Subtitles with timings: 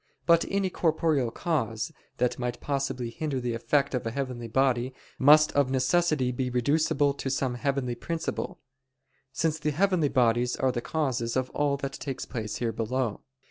[0.25, 5.51] But any corporeal cause, that might possibly hinder the effect of a heavenly body, must
[5.51, 8.57] of necessity be reducible to some heavenly principle:
[9.31, 13.21] since the heavenly bodies are the causes of all that takes place here below.